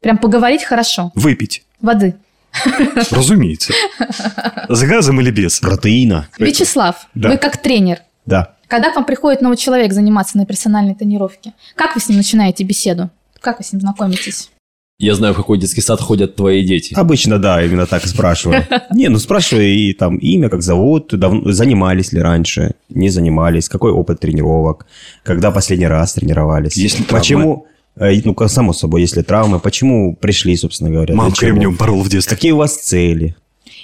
[0.00, 1.12] Прям поговорить хорошо.
[1.14, 1.64] Выпить.
[1.80, 2.14] Воды.
[3.10, 3.72] Разумеется.
[4.68, 5.60] С газом или без?
[5.60, 6.28] Протеина.
[6.38, 7.30] Вячеслав, Да.
[7.30, 8.54] вы как тренер, Да.
[8.66, 12.64] когда к вам приходит новый человек заниматься на персональной тренировке, как вы с ним начинаете
[12.64, 13.10] беседу?
[13.40, 14.50] Как вы с ним знакомитесь?
[14.98, 16.92] Я знаю, в какой детский сад ходят твои дети.
[16.92, 18.66] Обычно, да, именно так спрашиваю.
[18.90, 21.12] Не, ну спрашиваю и там имя, как зовут,
[21.46, 24.86] занимались ли раньше, не занимались, какой опыт тренировок,
[25.22, 26.76] когда последний раз тренировались.
[26.76, 27.20] Есть ли травмы?
[27.20, 27.70] Почему, э,
[28.24, 31.14] ну, как само собой, если травмы, почему пришли, собственно говоря.
[31.14, 32.34] Мам кремнем порол в детстве.
[32.34, 33.36] Какие у вас цели?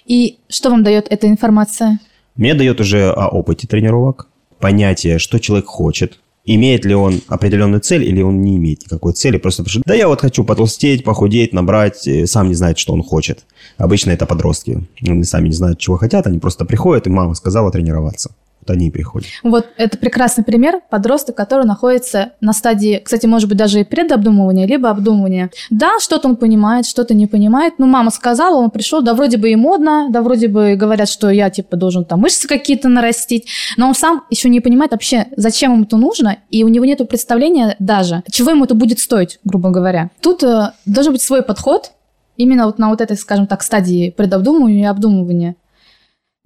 [0.06, 2.00] И что вам дает эта информация?
[2.36, 8.04] Мне дает уже о опыте тренировок, понятие, что человек хочет, имеет ли он определенную цель
[8.04, 11.52] или он не имеет никакой цели, просто потому что, да я вот хочу потолстеть, похудеть,
[11.52, 13.44] набрать, э, сам не знает, что он хочет.
[13.76, 17.70] Обычно это подростки, они сами не знают, чего хотят, они просто приходят, и мама сказала
[17.70, 18.30] тренироваться.
[18.66, 19.28] Вот они приходят.
[19.42, 24.66] Вот это прекрасный пример подросток, который находится на стадии, кстати, может быть, даже и предобдумывания,
[24.66, 25.50] либо обдумывания.
[25.70, 27.74] Да, что-то он понимает, что-то не понимает.
[27.78, 31.30] Ну, мама сказала, он пришел, да, вроде бы и модно, да, вроде бы говорят, что
[31.30, 35.74] я, типа, должен там мышцы какие-то нарастить, но он сам еще не понимает вообще, зачем
[35.74, 39.70] ему это нужно, и у него нет представления даже, чего ему это будет стоить, грубо
[39.70, 40.10] говоря.
[40.20, 41.92] Тут э, должен быть свой подход,
[42.36, 45.56] именно вот на вот этой, скажем так, стадии предобдумывания и обдумывания.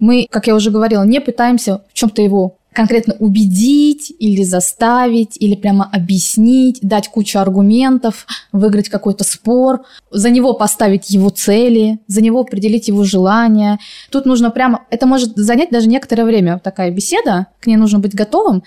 [0.01, 5.55] Мы, как я уже говорила, не пытаемся в чем-то его конкретно убедить или заставить, или
[5.55, 12.39] прямо объяснить, дать кучу аргументов, выиграть какой-то спор, за него поставить его цели, за него
[12.39, 13.77] определить его желания.
[14.09, 14.85] Тут нужно прямо...
[14.89, 18.63] Это может занять даже некоторое время, такая беседа, к ней нужно быть готовым,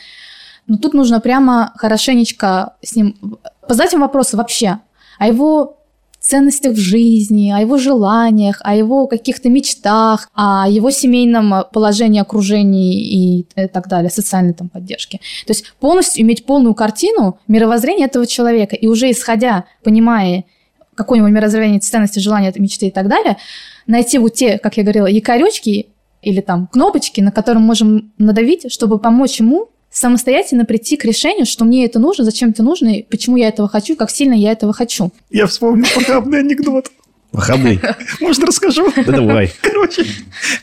[0.67, 3.39] но тут нужно прямо хорошенечко с ним...
[3.67, 4.79] Задать ему вопросы вообще
[5.19, 5.79] о его
[6.25, 13.41] ценностях в жизни, о его желаниях, о его каких-то мечтах, о его семейном положении, окружении
[13.41, 15.19] и э, так далее, социальной там поддержке.
[15.47, 20.45] То есть полностью иметь полную картину мировоззрения этого человека и уже исходя, понимая,
[20.95, 23.37] какое у него мировоззрение, ценности, желания, мечты и так далее,
[23.87, 25.89] найти вот те, как я говорила, якоречки
[26.23, 31.47] или там кнопочки, на которые мы можем надавить, чтобы помочь ему самостоятельно прийти к решению,
[31.47, 34.53] что мне это нужно, зачем это нужно, и почему я этого хочу, как сильно я
[34.53, 35.13] этого хочу.
[35.31, 36.91] Я вспомнил похабный анекдот.
[37.31, 37.81] Похабный.
[38.21, 38.93] Можно расскажу?
[38.95, 39.53] Да давай.
[39.61, 40.05] Короче,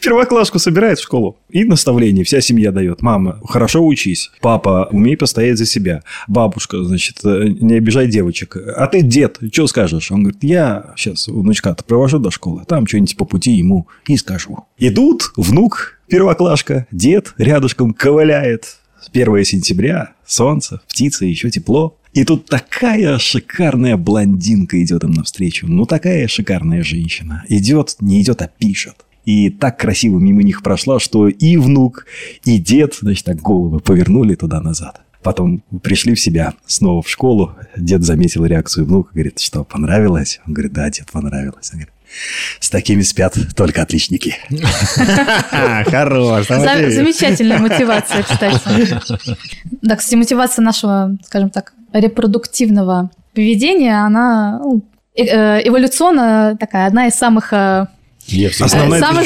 [0.02, 1.38] первоклашку собирает в школу.
[1.50, 3.02] И наставление вся семья дает.
[3.02, 4.32] Мама, хорошо учись.
[4.40, 6.02] Папа, умей постоять за себя.
[6.30, 8.56] Бабушка, значит, э, не обижай девочек.
[8.56, 10.14] А ты, дед, что скажешь?
[10.14, 12.64] Он говорит, я сейчас внучка-то провожу до школы.
[12.66, 14.66] Там что-нибудь по пути ему и скажу.
[14.78, 18.78] Идут, внук, первоклашка, дед рядышком ковыляет.
[19.12, 21.98] 1 сентября, солнце, птицы, еще тепло.
[22.14, 25.68] И тут такая шикарная блондинка идет им навстречу.
[25.68, 27.44] Ну, такая шикарная женщина.
[27.48, 29.06] Идет, не идет, а пишет.
[29.26, 32.06] И так красиво мимо них прошла, что и внук,
[32.44, 35.02] и дед, значит, так головы повернули туда-назад.
[35.22, 37.56] Потом пришли в себя снова в школу.
[37.78, 40.42] Дед заметил реакцию внука, говорит, что, понравилось?
[40.48, 41.70] Он говорит, да, дед, понравилось.
[41.72, 41.94] Он говорит,
[42.60, 44.36] с такими спят только отличники.
[45.90, 46.48] Хорош.
[46.48, 48.60] За- замечательная мотивация, кстати.
[49.82, 54.84] Да, кстати, мотивация нашего, скажем так, репродуктивного поведения, она ну,
[55.16, 57.54] э- э, эволюционно такая, одна из самых...
[57.54, 57.86] э,
[58.60, 59.26] Основная самых.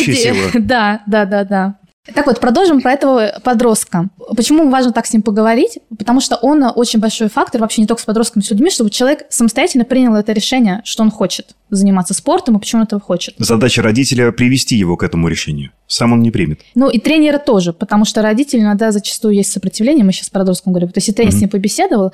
[0.65, 1.75] Да, да, да, да.
[2.13, 4.09] Так вот, продолжим про этого подростка.
[4.37, 5.79] Почему важно так с ним поговорить?
[5.97, 9.23] Потому что он очень большой фактор, вообще не только с подростками, с людьми, чтобы человек
[9.29, 13.33] самостоятельно принял это решение, что он хочет заниматься спортом и почему он этого хочет.
[13.39, 15.71] Задача родителя привести его к этому решению.
[15.87, 16.61] Сам он не примет.
[16.75, 20.73] Ну и тренера тоже, потому что родители иногда зачастую есть сопротивление, мы сейчас про подросткам
[20.73, 20.89] говорим.
[20.89, 22.13] То есть, если тренер с ним побеседовал,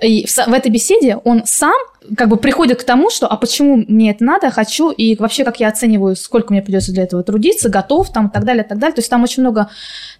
[0.00, 1.74] и в, в этой беседе он сам
[2.16, 5.58] как бы приходит к тому, что а почему мне это надо, хочу, и вообще как
[5.58, 8.78] я оцениваю, сколько мне придется для этого трудиться, готов там и так далее, и так
[8.78, 8.94] далее.
[8.94, 9.68] То есть там очень много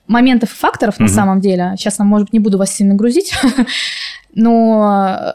[0.07, 1.15] моментов и факторов на Мгм.
[1.15, 1.75] самом деле.
[1.79, 3.33] Сейчас, нам, может быть, не буду вас сильно грузить,
[4.35, 5.35] но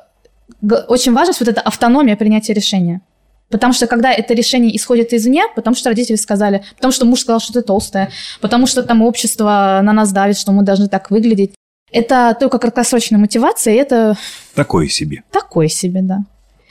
[0.61, 3.01] г- очень важно вот эта автономия принятия решения.
[3.49, 7.39] Потому что когда это решение исходит извне, потому что родители сказали, потому что муж сказал,
[7.39, 11.53] что ты толстая, потому что там общество на нас давит, что мы должны так выглядеть.
[11.91, 14.15] Это только краткосрочная мотивация, и это
[14.53, 15.23] Такое себе.
[15.31, 16.19] такое себе, да.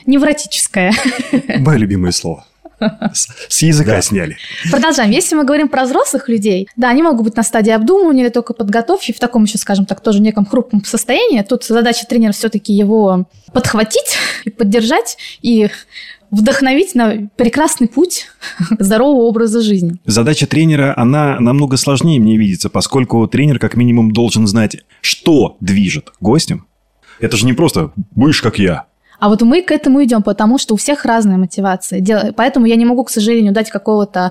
[0.06, 0.92] Невротическое.
[1.58, 2.44] Мое любимое слово.
[3.12, 4.02] С, с языка Да.
[4.02, 4.36] сняли.
[4.70, 5.10] Продолжаем.
[5.10, 8.54] Если мы говорим про взрослых людей, да, они могут быть на стадии обдумывания или только
[8.54, 11.42] подготовки, в таком еще, скажем так, тоже неком хрупком состоянии.
[11.42, 15.68] Тут задача тренера все-таки его подхватить и поддержать и
[16.30, 18.26] вдохновить на прекрасный путь
[18.78, 19.96] здорового образа жизни.
[20.04, 26.12] Задача тренера, она намного сложнее мне видится, поскольку тренер как минимум должен знать, что движет
[26.20, 26.66] гостем.
[27.20, 28.84] Это же не просто «будешь как я».
[29.20, 31.98] А вот мы к этому идем, потому что у всех разная мотивация.
[31.98, 34.30] Дел- Поэтому я не могу, к сожалению, дать какого-то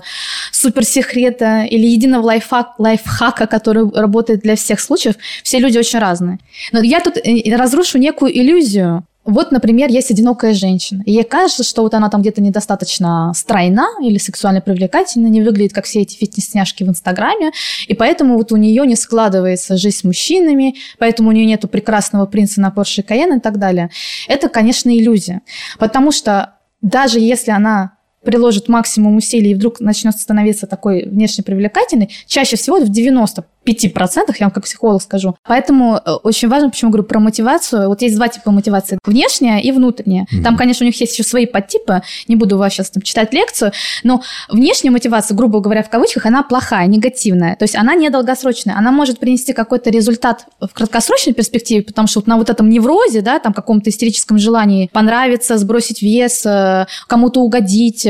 [0.50, 5.16] суперсекрета или единого лайфхак, лайфхака, который работает для всех случаев.
[5.42, 6.38] Все люди очень разные.
[6.72, 9.04] Но я тут э, разрушу некую иллюзию.
[9.28, 11.02] Вот, например, есть одинокая женщина.
[11.04, 15.74] И ей кажется, что вот она там где-то недостаточно стройна или сексуально привлекательна, не выглядит
[15.74, 17.52] как все эти фитнес-няшки в Инстаграме,
[17.88, 22.24] и поэтому вот у нее не складывается жизнь с мужчинами, поэтому у нее нету прекрасного
[22.24, 23.90] принца на Porsche Cayenne и так далее.
[24.28, 25.42] Это, конечно, иллюзия.
[25.78, 32.10] Потому что даже если она приложит максимум усилий и вдруг начнет становиться такой внешне привлекательной,
[32.26, 35.36] чаще всего в 95%, я вам как психолог скажу.
[35.46, 37.88] Поэтому э, очень важно, почему говорю про мотивацию.
[37.88, 38.98] Вот есть два типа мотивации.
[39.04, 40.26] Внешняя и внутренняя.
[40.42, 42.02] Там, конечно, у них есть еще свои подтипы.
[42.28, 43.72] Не буду вас сейчас там читать лекцию.
[44.04, 47.56] Но внешняя мотивация, грубо говоря, в кавычках, она плохая, негативная.
[47.56, 48.76] То есть она не долгосрочная.
[48.76, 53.20] Она может принести какой-то результат в краткосрочной перспективе, потому что вот на вот этом неврозе,
[53.20, 58.06] да, там каком-то истерическом желании понравиться, сбросить вес, э, кому-то угодить,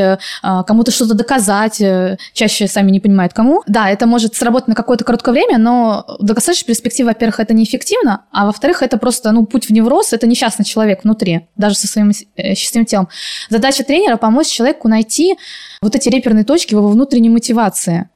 [0.67, 3.63] кому-то что-то доказать, э, чаще сами не понимают кому.
[3.67, 8.25] Да, это может сработать на какое-то короткое время, но в долгосрочной перспективе, во-первых, это неэффективно,
[8.33, 12.13] а во-вторых, это просто, ну, путь в невроз, это несчастный человек внутри, даже со своим
[12.37, 13.09] э, счастливым телом.
[13.51, 15.37] Задача тренера– помочь человеку найти
[15.81, 18.09] вот эти реперные точки в его внутренней мотивации.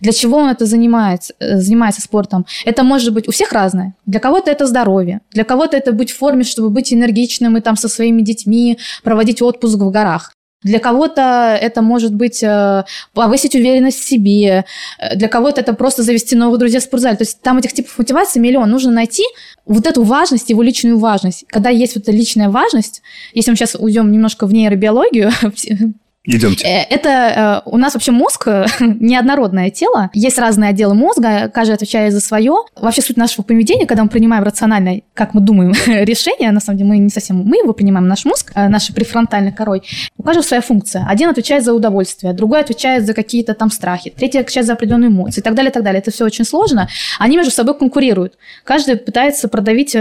[0.00, 2.46] Для чего он это занимается, э, занимается спортом?
[2.64, 3.94] Это может быть у всех разное.
[4.06, 7.76] Для кого-то это здоровье, для кого-то это быть в форме, чтобы быть энергичным и там
[7.76, 10.33] со своими детьми проводить отпуск в горах.
[10.64, 14.64] Для кого-то это может быть э, повысить уверенность в себе,
[14.98, 17.16] Э, для кого-то это просто завести новых друзей в спортзале.
[17.16, 18.70] То есть там этих типов мотивации миллион.
[18.70, 19.24] Нужно найти
[19.66, 21.44] вот эту важность, его личную важность.
[21.48, 25.30] Когда есть вот эта личная важность, если мы сейчас уйдем немножко в нейробиологию,
[26.26, 26.66] Идемте.
[26.66, 30.10] Э, Это э, у нас вообще мозг э, неоднородное тело.
[30.14, 32.54] Есть разные отделы мозга, каждый отвечает за свое.
[32.76, 36.88] Вообще суть нашего поведения, когда мы принимаем рациональное, как мы думаем, решение, на самом деле
[36.88, 39.82] мы не совсем, мы его принимаем, наш мозг, э, префронтальной корой.
[40.16, 41.06] У каждого своя функция.
[41.06, 45.40] Один отвечает за удовольствие, другой отвечает за какие-то там страхи, третий отвечает за определенные эмоции
[45.40, 46.00] и так далее, и так далее.
[46.00, 46.88] Это все очень сложно.
[47.18, 48.38] Они между собой конкурируют.
[48.64, 49.94] Каждый пытается продавить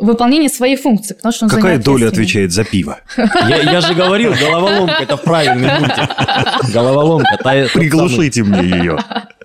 [0.00, 2.98] выполнение своей функции, потому что он Какая доля отвечает за пиво?
[3.16, 6.72] Я, я же говорил, головоломка это правильный мультик.
[6.72, 7.30] Головоломка.
[7.30, 7.68] та- тот самый.
[7.70, 8.98] Приглушите мне ее.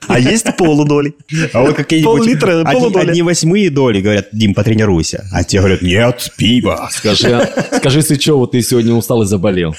[0.08, 1.14] А есть полудоли?
[1.54, 3.10] А вот какие-нибудь Пол-литра, одни, полудоля.
[3.10, 5.26] одни восьмые доли говорят, Дим, потренируйся.
[5.32, 6.90] А те говорят, нет, пиво.
[6.92, 9.76] Скажи, скажи, Сычеву, ты сегодня устал и заболел.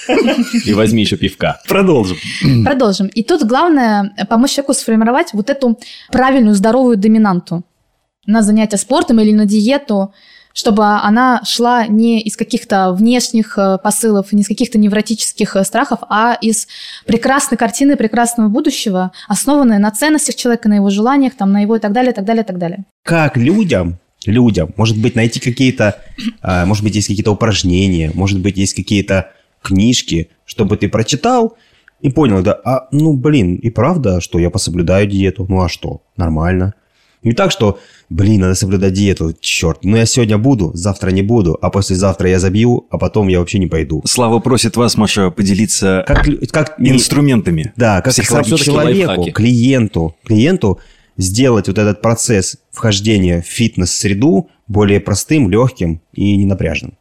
[0.64, 1.60] И возьми еще пивка.
[1.68, 2.16] Продолжим.
[2.64, 3.08] Продолжим.
[3.08, 5.78] И тут главное э, помочь человеку сформировать вот эту
[6.10, 7.64] правильную, здоровую доминанту
[8.26, 10.14] на занятия спортом или на диету,
[10.52, 16.00] чтобы она шла не из каких-то внешних э, посылов, не из каких-то невротических э, страхов,
[16.08, 16.68] а из
[17.06, 21.80] прекрасной картины прекрасного будущего, основанной на ценностях человека, на его желаниях, там, на его и
[21.80, 22.84] так далее, и так далее, и так далее.
[23.04, 25.98] Как людям, людям, может быть, найти какие-то,
[26.40, 29.30] а, может быть, есть какие-то упражнения, может быть, есть какие-то
[29.62, 31.56] книжки, чтобы ты прочитал
[32.00, 36.02] и понял, да, а, ну, блин, и правда, что я пособлюдаю диету, ну, а что,
[36.16, 36.74] нормально.
[37.22, 37.78] Не так, что,
[38.12, 42.38] блин, надо соблюдать диету, черт, ну я сегодня буду, завтра не буду, а послезавтра я
[42.38, 44.02] забью, а потом я вообще не пойду.
[44.04, 47.72] Слава просит вас, Маша, поделиться Как, как инструментами.
[47.76, 49.30] Да, как человеку, лайфхаки.
[49.30, 50.78] клиенту, клиенту
[51.16, 56.94] сделать вот этот процесс вхождения в фитнес-среду более простым, легким и ненапряжным.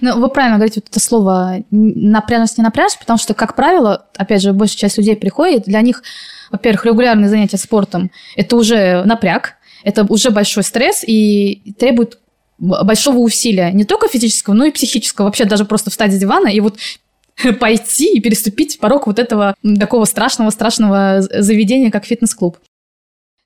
[0.00, 4.42] Ну, вы правильно говорите вот это слово напряжность, не напряжность, потому что, как правило, опять
[4.42, 6.02] же, большая часть людей приходит, для них,
[6.50, 12.18] во-первых, регулярные занятия спортом– это уже напряг, это уже большой стресс и требует
[12.58, 15.26] большого усилия, не только физического, но и психического.
[15.26, 16.78] Вообще даже просто встать с дивана и вот
[17.60, 22.58] пойти и переступить порог вот этого такого страшного-страшного заведения, как фитнес-клуб.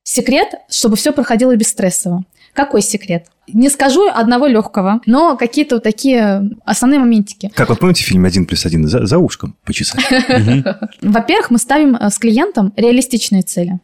[0.02, 2.24] Секрет, чтобы все проходило бесстрессово.
[2.52, 3.26] Какой секрет?
[3.48, 7.50] Не скажу одного легкого, но какие-то вот такие основные моментики.
[7.54, 10.04] Как вот помните фильм «Один плюс один» за, за ушком почесать?
[11.02, 13.80] Во-первых, мы ставим э, с клиентом реалистичные цели.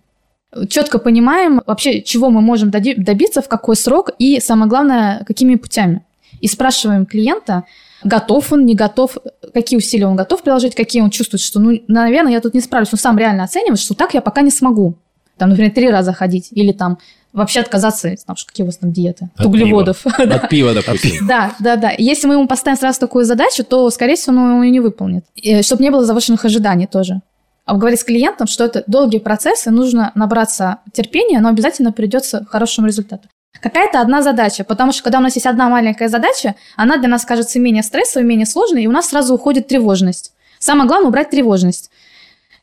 [0.69, 6.05] Четко понимаем вообще, чего мы можем добиться, в какой срок и, самое главное, какими путями.
[6.41, 7.65] И спрашиваем клиента,
[8.03, 9.17] готов он, не готов,
[9.55, 12.93] какие усилия он готов приложить, какие он чувствует, что, ну, наверное, я тут не справлюсь.
[12.93, 14.97] Он сам реально оценивает, что так я пока не смогу.
[15.37, 16.99] Там, например, три раза ходить или там
[17.33, 20.05] вообще отказаться, там, что какие у вас там диеты, От углеводов.
[20.05, 21.27] От пива, допустим.
[21.27, 21.93] Да, да, да.
[21.97, 25.25] Если мы ему поставим сразу такую задачу, то, скорее всего, он ее не выполнит.
[25.63, 27.21] Чтобы не было завышенных ожиданий тоже.
[27.65, 32.87] Обговорить с клиентом, что это долгие процессы, нужно набраться терпения, но обязательно придется к хорошему
[32.87, 33.29] результату.
[33.61, 37.25] Какая-то одна задача, потому что когда у нас есть одна маленькая задача, она для нас
[37.25, 40.33] кажется менее стрессовой, менее сложной, и у нас сразу уходит тревожность.
[40.59, 41.91] Самое главное убрать тревожность.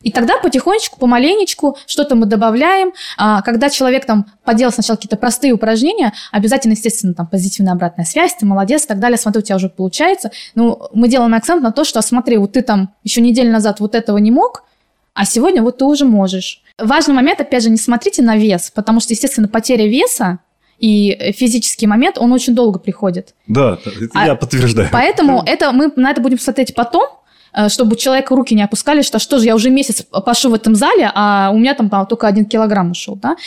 [0.02, 2.94] И тогда потихонечку, помаленечку что-то мы добавляем.
[3.18, 8.36] А, когда человек там поделал сначала какие-то простые упражнения, обязательно, естественно, там позитивная обратная связь,
[8.36, 10.32] ты молодец и так далее, смотри, у тебя уже получается.
[10.54, 13.96] Ну, мы делаем акцент на то, что смотри, вот ты там еще неделю назад вот
[13.96, 14.64] этого не мог,
[15.18, 16.62] а сегодня вот ты уже можешь.
[16.78, 20.38] Важный момент, опять же, не смотрите на вес, потому что, естественно, потеря веса
[20.78, 23.34] и физический момент, он очень долго приходит.
[23.48, 23.80] Да,
[24.14, 24.90] А- я подтверждаю.
[24.92, 27.08] Поэтому это мы на это будем смотреть потом,
[27.52, 30.54] э, чтобы у человека руки не опускали, что что же, я уже месяц пошу в
[30.54, 33.16] этом зале, а у меня там, там только один килограмм ушел.
[33.16, 33.38] Да?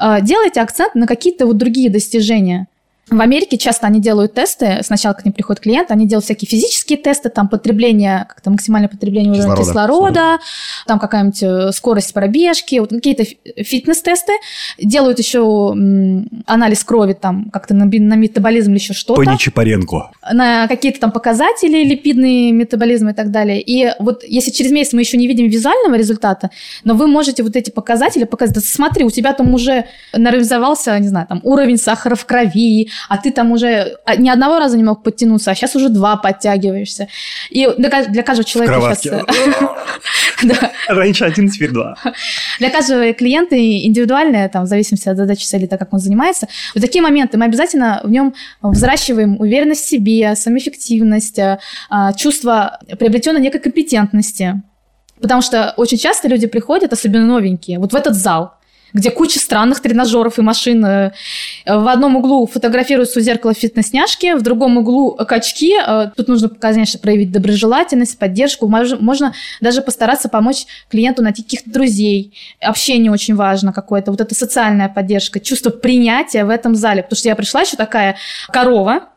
[0.00, 2.66] Э, Делайте акцент на какие-то вот другие достижения.
[3.10, 6.96] В Америке часто они делают тесты, сначала к ним приходит клиент, они делают всякие физические
[6.98, 10.08] тесты, там потребление, как-то максимальное потребление уровня Кислорода.
[10.08, 10.38] кислорода,
[10.86, 14.32] там какая-нибудь э, скорость пробежки, вот какие-то фи- фитнес-тесты,
[14.78, 15.74] делают еще
[16.46, 20.10] анализ крови, там как-то на, на метаболизм или еще что-то По Нечапаренко.
[20.32, 23.60] на какие-то там показатели, липидные метаболизмы и так далее.
[23.60, 26.50] И вот если через месяц мы еще не видим визуального результата,
[26.84, 28.54] но вы можете вот эти показатели показать.
[28.54, 29.86] Да смотри, у тебя там уже
[30.16, 34.58] нормализовался, не знаю, там уровень сахара в крови, а ты там уже а, ни одного
[34.58, 37.08] раза не мог подтянуться, а сейчас уже два подтягиваешься.
[37.50, 39.22] И для, ка- для каждого человека сейчас...
[40.42, 40.72] Да.
[40.88, 41.96] Раньше один, теперь два.
[42.58, 46.48] Для каждого клиента индивидуальное, там, в зависимости от задачи цели, так как он занимается.
[46.74, 51.58] Вот такие моменты мы обязательно в нем взращиваем уверенность в себе, самоэффективность, э,
[51.90, 54.62] а, чувство приобретенной некой компетентности.
[55.20, 58.54] Потому что очень часто люди приходят, особенно новенькие, вот в этот зал,
[58.92, 60.84] где куча странных тренажеров и машин.
[60.84, 61.12] э,
[61.66, 65.74] В одном углу фотографируются у зеркала фитнес-няшки, в другом углу качки.
[65.86, 68.68] Э, Тут нужно, конечно, проявить доброжелательность, поддержку.
[68.68, 72.34] Мож- Можно даже постараться помочь клиенту найти каких-то друзей.
[72.60, 74.10] Общение очень важно какое-то.
[74.10, 77.02] Вот эта социальная поддержка, чувство принятия в этом зале.
[77.02, 78.16] Потому что я пришла еще такая
[78.52, 79.08] корова,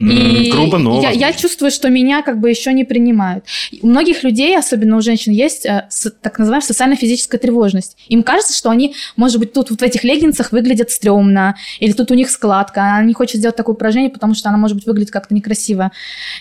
[0.00, 1.00] и Грубо, но...
[1.02, 3.44] я, я чувствую, что меня как бы еще не принимают.
[3.82, 7.96] У многих людей, особенно у женщин, есть э, с- так называемая социально-физическая тревожность.
[8.08, 12.10] Им кажется, что они, может быть, тут вот в этих леггинсах выглядят стрёмно, или тут
[12.10, 15.10] у них складка, она не хочет сделать такое упражнение, потому что она, может быть, выглядит
[15.10, 15.90] как-то некрасиво.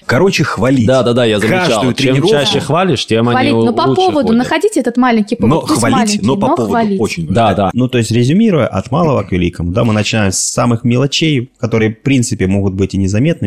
[0.05, 0.87] Короче, хвалить.
[0.87, 1.59] Да, да, да, я замечал.
[1.67, 4.37] Каждую Чем тренировку- чаще хвалишь, тем Хвалить, они но по поводу, ходят.
[4.37, 5.49] находите этот маленький повод.
[5.53, 6.99] Но Пусть хвалить, маленький, но по поводу хвалить.
[7.01, 7.35] очень важно.
[7.35, 7.69] Да, да.
[7.73, 11.91] Ну, то есть, резюмируя, от малого к великому, да, мы начинаем с самых мелочей, которые,
[11.93, 12.97] в принципе, могут быть и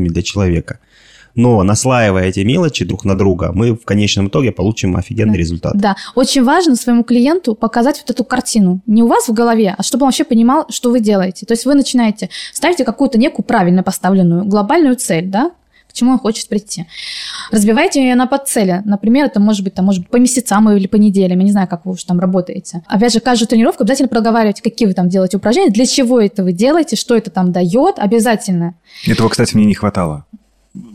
[0.03, 0.79] незаметными для человека.
[1.35, 5.39] Но наслаивая эти мелочи друг на друга, мы в конечном итоге получим офигенный Да.
[5.39, 5.73] результат.
[5.77, 8.81] Да, очень важно своему клиенту показать вот эту картину.
[8.87, 11.47] Не у вас в голове, а чтобы он вообще понимал, что вы делаете.
[11.47, 15.53] То есть вы начинаете, ставите какую-то некую правильно поставленную глобальную цель, да,
[15.93, 16.87] к чему он хочет прийти.
[17.51, 18.83] Разбивайте ее на подцели.
[18.85, 21.39] Например, это может быть, там, может быть по месяцам или по неделям.
[21.39, 22.83] Я не знаю, как вы уж там работаете.
[22.87, 26.53] Опять же, каждую тренировку обязательно проговаривайте, какие вы там делаете упражнения, для чего это вы
[26.53, 27.99] делаете, что это там дает.
[27.99, 28.75] Обязательно.
[29.07, 30.25] Этого, кстати, мне не хватало.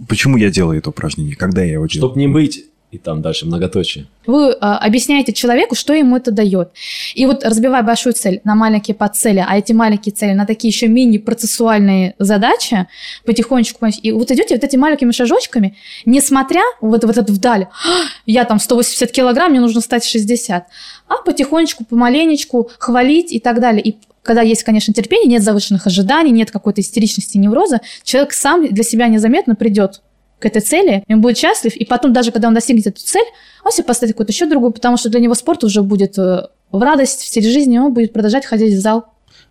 [0.07, 1.35] Почему я делаю это упражнение?
[1.35, 2.09] Когда я его делаю?
[2.09, 4.05] Чтоб не быть, и там дальше многоточие.
[4.25, 6.71] Вы э, объясняете человеку, что ему это дает.
[7.15, 10.87] И вот разбивая большую цель на маленькие подцели, а эти маленькие цели на такие еще
[10.87, 12.87] мини-процессуальные задачи,
[13.25, 18.45] потихонечку, и вот идете вот этими маленькими шажочками, несмотря вот, вот это вдаль, «А, я
[18.45, 20.65] там 180 килограмм, мне нужно стать 60,
[21.09, 23.81] а потихонечку, помаленечку хвалить и так далее.
[23.83, 28.83] И когда есть, конечно, терпение, нет завышенных ожиданий, нет какой-то истеричности, невроза, человек сам для
[28.83, 30.01] себя незаметно придет
[30.39, 33.25] к этой цели, и он будет счастлив, и потом даже когда он достигнет эту цель,
[33.65, 36.81] он себе поставит какую-то еще другую, потому что для него спорт уже будет э, в
[36.81, 39.05] радость, в стиле жизни, он будет продолжать ходить в зал.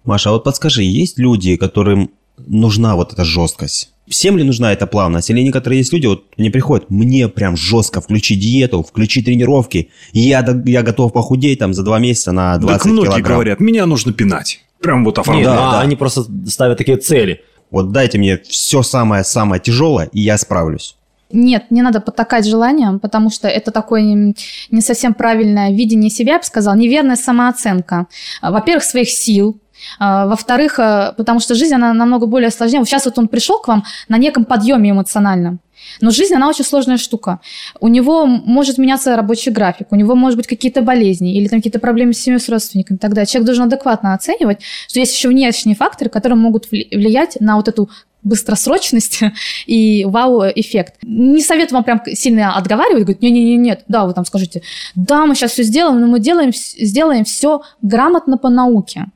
[0.04, 3.90] Маша, а вот подскажи, есть люди, которым нужна вот эта жесткость?
[4.08, 5.30] Всем ли нужна эта плавность?
[5.30, 10.20] Или некоторые есть люди, вот мне приходят, мне прям жестко включи диету, включи тренировки, и
[10.20, 13.34] я, я готов похудеть там за два месяца на 20 Так многие килограмм.
[13.34, 14.60] говорят, меня нужно пинать.
[14.80, 15.60] Прям вот Не, оформляют.
[15.60, 15.80] ну, а да.
[15.80, 17.42] они просто ставят такие цели.
[17.70, 20.96] Вот дайте мне все самое-самое тяжелое, и я справлюсь.
[21.32, 24.34] Нет, не надо потакать желанием, потому что это такое
[24.70, 28.06] не совсем правильное видение себя, я бы сказала, неверная самооценка.
[28.40, 29.60] А, Во-первых, своих сил,
[29.98, 32.84] а, во-вторых, а, потому что жизнь, она намного более сложнее.
[32.84, 35.60] Сейчас вот он пришел к вам на неком подъеме эмоциональном.
[36.00, 37.40] Но жизнь, она очень сложная штука.
[37.80, 41.78] У него может меняться рабочий график, у него может быть какие-то болезни или там какие-то
[41.78, 43.26] проблемы с семьей, с родственниками и так далее.
[43.26, 47.68] Человек должен адекватно оценивать, что есть еще внешние факторы, которые могут вли- влиять на вот
[47.68, 47.90] эту
[48.22, 49.20] быстросрочность
[49.66, 50.94] и вау-эффект.
[51.02, 54.62] Не советую вам прям сильно отговаривать, говорить, не-не-не, нет, да, вы там скажите,
[54.94, 59.06] да, мы сейчас все сделаем, но мы делаем, сделаем все грамотно по науке.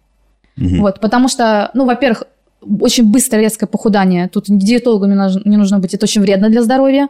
[0.57, 0.81] Мгм.
[0.81, 2.25] Вот, потому что, ну, во-первых,
[2.61, 4.29] очень быстрое резкое похудание.
[4.29, 7.09] Тут диетологу не нужно, быть, это очень вредно для здоровья.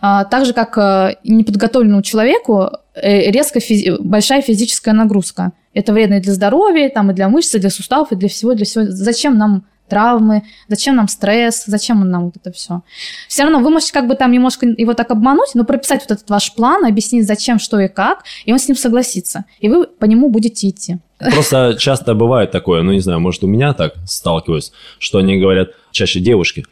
[0.00, 5.52] А, так же, как э, неподготовленному человеку э, резко физи- большая физическая нагрузка.
[5.72, 8.54] Это вредно и для здоровья, там, и для мышц, и для суставов, и для всего,
[8.54, 8.84] для всего.
[8.88, 12.82] Зачем нам травмы, зачем нам стресс, зачем нам вот это все.
[13.28, 16.30] Все равно вы можете как бы там немножко его так обмануть, но прописать вот этот
[16.30, 19.44] ваш план, объяснить, зачем, что и как, и он с ним согласится.
[19.60, 20.98] И вы по нему будете идти.
[21.32, 25.70] Просто часто бывает такое, ну не знаю, может у меня так сталкиваюсь, что они говорят,
[25.90, 26.64] чаще девушки,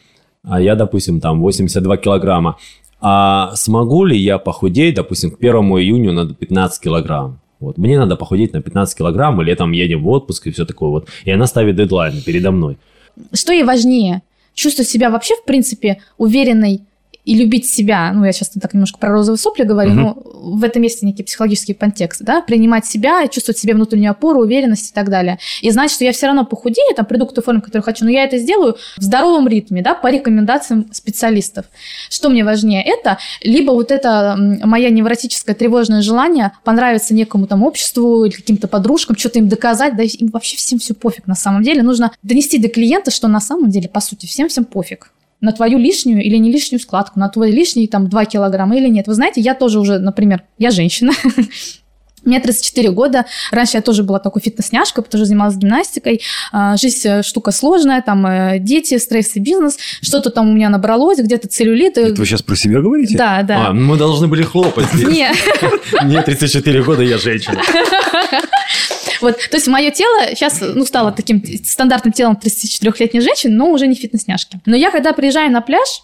[0.43, 2.59] а я, допустим, там 82 килограмма,
[3.01, 7.41] а смогу ли я похудеть, допустим, к 1 июню надо 15 килограмм?
[7.61, 10.91] Вот, мне надо похудеть на 15 килограмм, или там едем в отпуск и все такое
[10.91, 11.09] вот.
[11.25, 12.77] И она ставит дедлайн передо мной.
[13.33, 14.23] Что ей важнее?
[14.55, 16.83] Чувствовать себя вообще, в принципе, уверенной
[17.25, 20.03] и любить себя, ну, я сейчас так немножко про розовые сопли говорю, Мгм.
[20.03, 24.91] но в этом есть некий психологический контекст, да, принимать себя, чувствовать себе внутреннюю опору, уверенность
[24.91, 25.39] и так далее.
[25.61, 28.11] И знать, что я все равно похудею, там, приду к той форме, которую хочу, но
[28.11, 31.67] я это сделаю в здоровом ритме, да, по рекомендациям специалистов.
[32.11, 32.83] Что мне важнее?
[32.83, 38.67] Это либо вот это м, мое невротическое тревожное желание понравиться некому там обществу или каким-то
[38.67, 41.83] подружкам, что-то им доказать, да, им вообще всем все пофиг на самом деле.
[41.83, 45.13] Нужно донести до клиента, что на самом деле, по сути, всем всем пофиг
[45.43, 49.07] на твою лишнюю или не лишнюю складку, на твой лишний там 2 килограмма или нет.
[49.07, 51.13] Вы знаете, я тоже уже, например, я женщина,
[52.25, 53.27] мне 34 года.
[53.51, 56.21] Раньше я тоже была такой фитнес-няшкой, потому что занималась гимнастикой.
[56.53, 59.79] А, Жизнь э, штука сложная, там э, дети, стресс и бизнес.
[60.01, 61.99] Что-то там у меня набралось, где-то целлюлит.
[61.99, 63.17] Это вы сейчас про себя говорите?
[63.17, 63.69] Да, да.
[63.69, 64.87] А, мы должны были хлопать.
[64.93, 65.09] здесь.
[65.09, 65.31] Не,
[66.03, 67.61] Мне 34 года, я женщина.
[69.21, 73.87] вот, то есть мое тело сейчас, ну, стало таким стандартным телом 34-летней женщины, но уже
[73.87, 74.61] не фитнес-няшки.
[74.67, 76.03] Но я, когда приезжаю на пляж,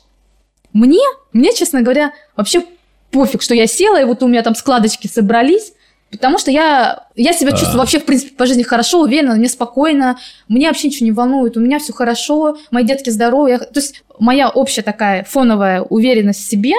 [0.73, 1.03] мне,
[1.33, 2.63] мне, честно говоря, вообще
[3.11, 5.73] пофиг, что я села, и вот у меня там складочки собрались,
[6.11, 10.19] потому что я, я себя чувствую вообще, в принципе, по жизни хорошо, уверенно, мне спокойно,
[10.49, 13.51] мне вообще ничего не волнует, у меня все хорошо, мои детки здоровы.
[13.51, 16.75] я- то есть моя общая такая фоновая уверенность в себе,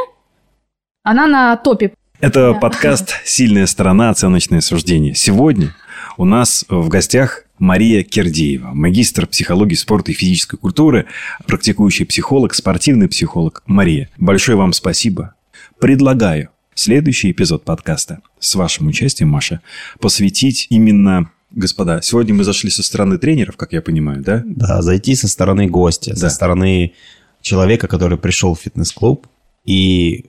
[1.04, 1.94] она на топе.
[2.20, 2.60] Это Да.
[2.60, 4.10] подкаст «Сильная сторона.
[4.10, 5.16] Оценочное суждение».
[5.16, 5.74] Сегодня
[6.18, 11.06] у нас в гостях Мария Кердеева, магистр психологии, спорта и физической культуры,
[11.48, 13.64] практикующий психолог, спортивный психолог.
[13.68, 15.36] Мария, большое вам спасибо.
[15.80, 16.50] Предлагаю
[16.80, 19.62] следующий эпизод подкаста с вашим участием, Маша,
[20.00, 21.30] посвятить именно...
[21.52, 24.44] Господа, сегодня мы зашли со стороны тренеров, как я понимаю, да?
[24.46, 26.16] Да, зайти со стороны гостя, Да.
[26.16, 26.94] со стороны
[27.42, 29.28] человека, который пришел в фитнес-клуб
[29.66, 30.28] и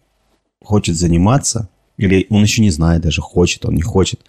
[0.61, 4.20] хочет заниматься, или он еще не знает даже, хочет он, не хочет,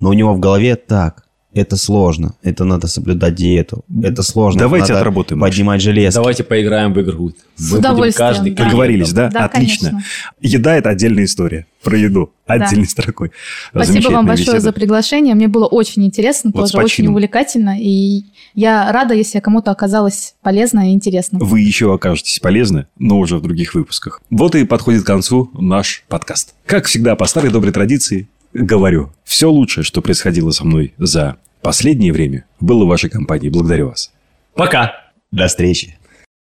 [0.00, 4.92] но у него в голове так, это сложно, это надо соблюдать диету, это сложно, Давайте
[4.92, 5.52] надо отработаем, Маша.
[5.52, 6.16] поднимать железо.
[6.16, 7.30] Давайте поиграем в игру.
[7.56, 8.64] С Мы будем удовольствием, каждый да.
[8.64, 9.30] Договорились, да?
[9.30, 9.90] Да, Отлично.
[9.90, 10.08] конечно.
[10.40, 11.66] Еда– это отдельная история.
[11.82, 12.32] Про еду.
[12.46, 13.30] Отдельной строкой.
[13.70, 14.60] Спасибо вам большое беседа.
[14.60, 15.34] за приглашение.
[15.34, 17.80] Мне было очень интересно, Вот тоже очень увлекательно.
[17.80, 18.24] И
[18.54, 21.38] я рада, если я кому-то оказалось полезно и интересно.
[21.40, 24.20] Вы еще окажетесь полезны, но уже в других выпусках.
[24.30, 26.54] Вот и подходит к концу наш подкаст.
[26.66, 32.12] Как всегда, по старой доброй традиции, говорю, все лучшее, что происходило со мной за последнее
[32.12, 33.48] время, было в вашей компании.
[33.48, 34.12] Благодарю вас.
[34.54, 34.94] Пока.
[35.30, 35.98] До встречи.